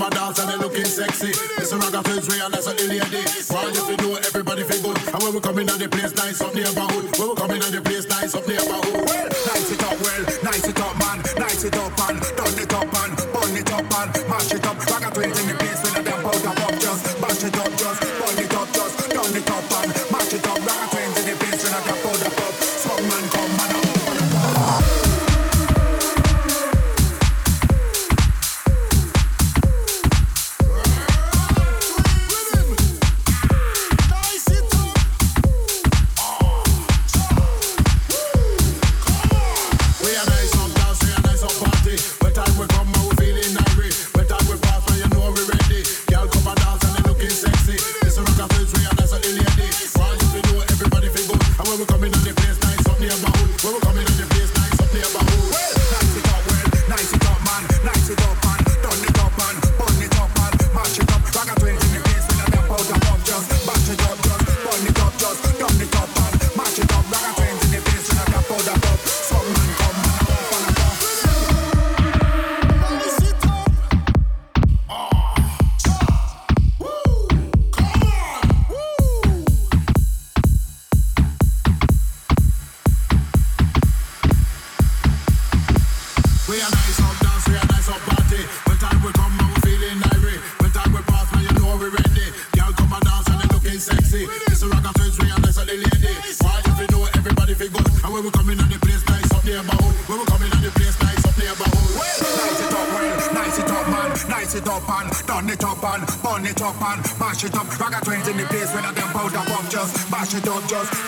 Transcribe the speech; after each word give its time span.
over 0.00 0.10
dance 0.10 0.38
and 0.38 0.48
they 0.50 0.56
looking 0.56 0.84
sexy. 0.84 1.30
It's 1.60 1.72
a 1.72 1.76
ragga 1.76 2.02
feels 2.06 2.28
way 2.28 2.40
and 2.40 2.52
that's 2.52 2.66
a 2.66 2.74
lady. 2.88 3.20
Why 3.52 3.68
you 3.68 3.82
feel 3.84 3.96
know 4.00 4.16
everybody 4.16 4.62
feel 4.64 4.82
good? 4.82 4.98
And 5.12 5.22
when 5.22 5.34
we 5.34 5.40
come 5.40 5.58
in 5.58 5.68
at 5.68 5.78
the 5.78 5.88
place, 5.88 6.14
nice 6.14 6.40
up 6.40 6.54
neighborhood. 6.54 7.04
When 7.18 7.28
we 7.28 7.34
come 7.36 7.50
in 7.50 7.62
at 7.62 7.72
the 7.72 7.80
place, 7.80 8.08
nice 8.08 8.34
up 8.34 8.46
neighborhood. 8.48 9.04
Well, 9.04 9.28
nice 9.28 9.70
it 9.70 9.82
up, 9.84 9.96
well, 10.00 10.22
nice 10.44 10.66
it 10.66 10.80
up, 10.80 10.94
man. 10.98 11.18
Nice 11.36 11.64
it 11.64 11.76
up, 11.76 11.92
man. 11.98 12.16
Done 12.36 12.58
it 12.58 12.72
up, 12.72 12.88
man. 12.92 13.10
Burn 13.32 13.56
it 13.56 13.72
up, 13.72 13.84
man. 13.92 14.08
Mash 14.28 14.52
it 14.52 14.66
up, 14.66 14.76
ragga 14.88 15.10
twins 15.12 15.40
in 15.40 15.46
the 15.48 15.54
place. 15.54 15.69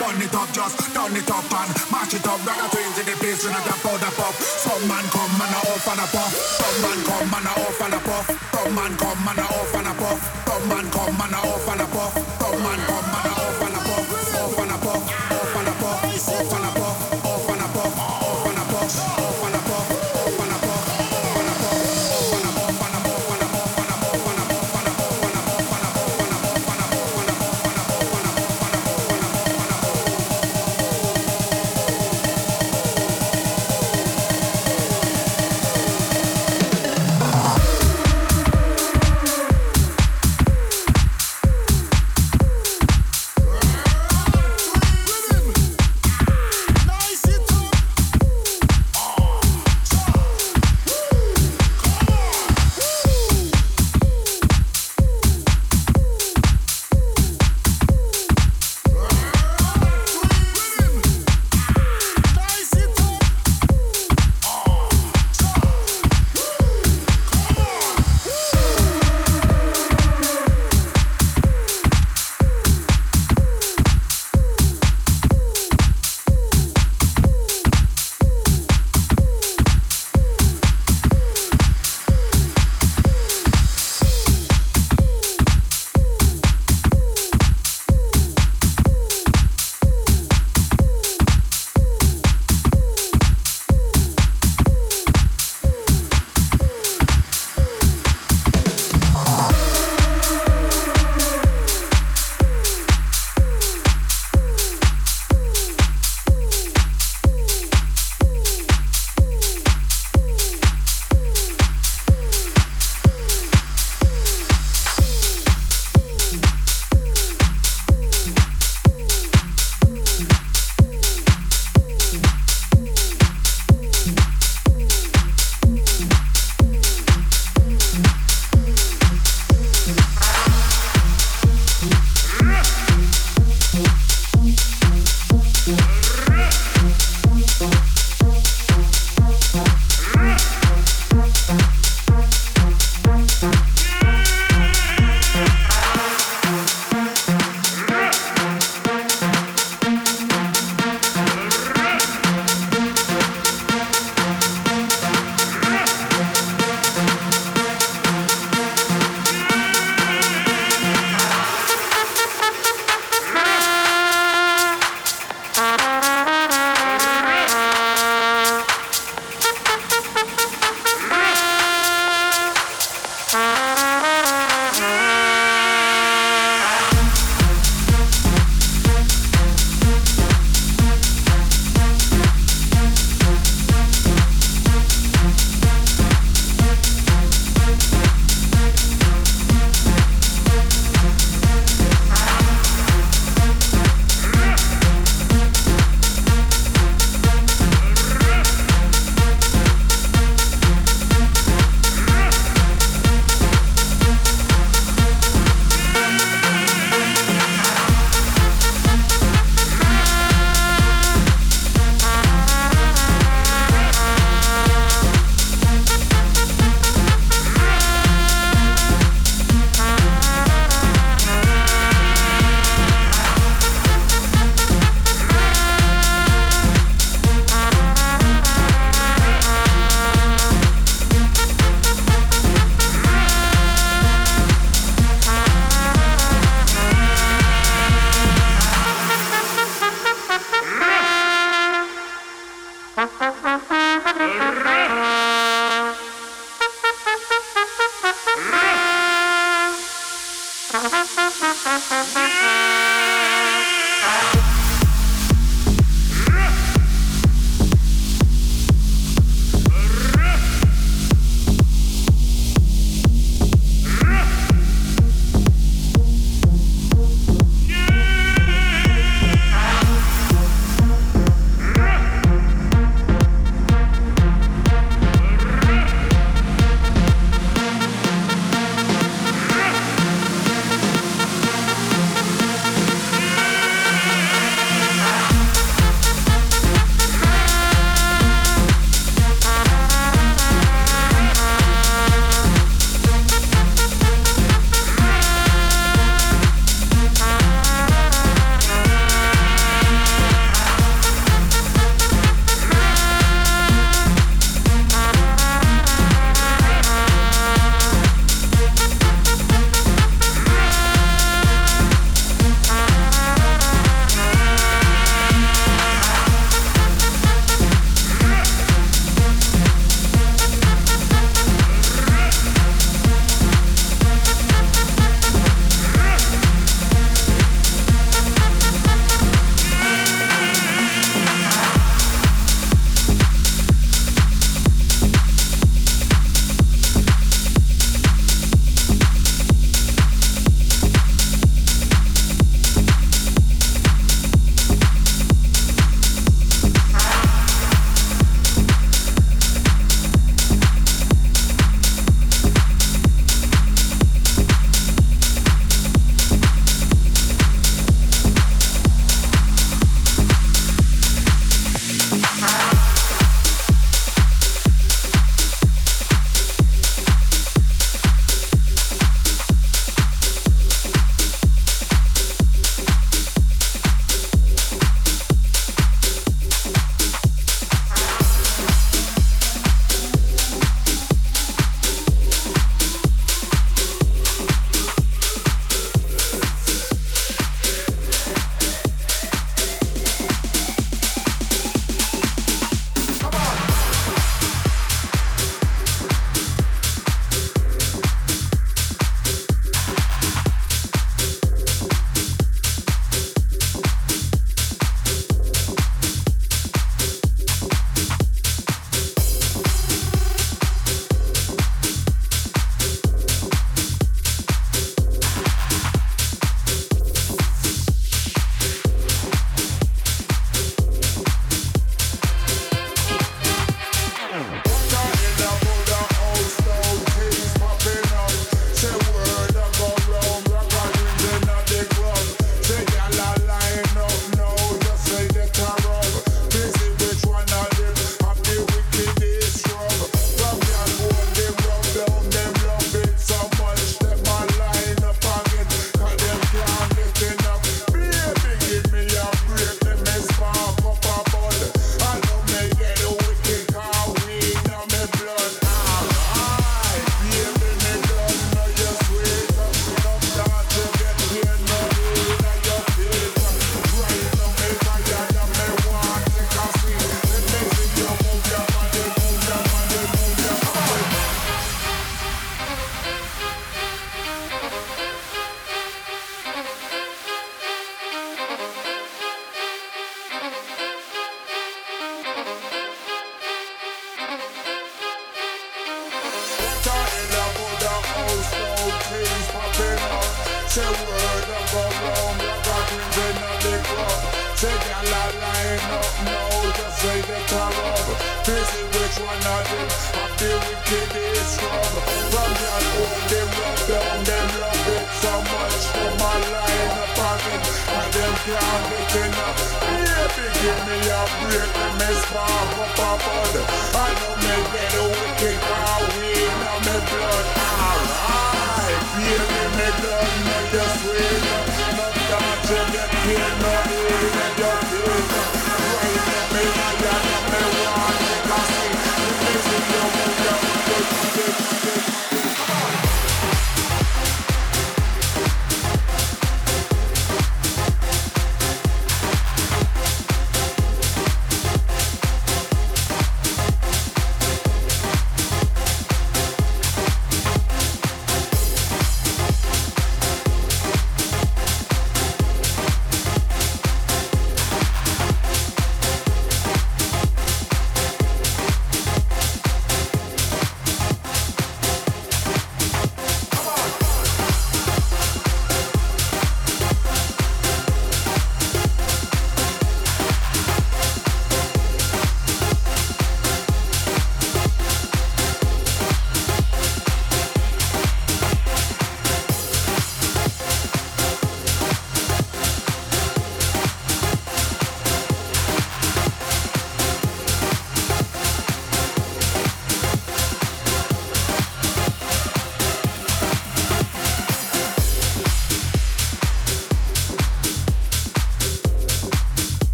Burn 0.00 0.16
it 0.16 0.34
up, 0.34 0.48
just 0.50 0.80
turn 0.96 1.12
it 1.12 1.28
up 1.28 1.44
and 1.44 1.70
match 1.92 2.14
it 2.14 2.26
up. 2.26 2.40
Ragga 2.40 2.72
twins 2.72 2.98
in 3.00 3.04
the 3.04 3.12
place, 3.20 3.44
you 3.44 3.52
know 3.52 3.60
that 3.60 3.76
powder 3.84 4.12
pop. 4.16 4.32
Some 4.32 4.88
man 4.88 5.04
come 5.12 5.28
and 5.28 5.52
I 5.52 5.60
off 5.68 5.88
and 5.92 6.00
a 6.00 6.06
puff. 6.08 6.32
Some 6.32 6.80
man 6.80 7.04
come 7.04 7.34
and 7.36 7.46
I 7.46 7.52
off 7.60 7.80
and 7.84 7.92
a 7.92 7.98
puff. 8.00 8.24
Some 8.48 8.74
man 8.74 8.96
come 8.96 9.28
and 9.28 9.40
I 9.40 9.44
off 9.44 9.74
and 9.76 9.86
a 9.86 9.92
puff. 10.00 10.20
Some 10.48 10.68
man 10.72 10.90
come 10.90 11.20
and 11.20 11.34
I 11.36 11.40
off 11.44 11.68
and 11.68 11.80
a 11.82 11.86
puff. 11.92 12.16
Some 12.40 12.62
man 12.64 12.80
come 12.88 13.12
and 13.12 13.39